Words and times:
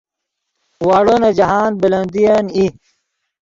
واڑو 0.87 1.15
نے 1.21 1.31
جاہند 1.37 1.75
بلندین 1.81 2.45
ای 2.55 2.65